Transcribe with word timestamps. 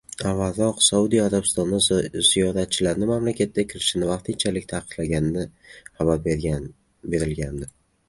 Avvalroq, 0.29 0.79
Saudiya 0.85 1.25
Arabistoni 1.29 1.81
ziyoratchilarning 2.29 3.13
mamlakatga 3.13 3.67
kirishini 3.75 4.11
vaqtinchalik 4.15 4.69
taqiqlagani 4.75 5.49
xabar 5.79 6.27
berilgandi. 6.29 7.75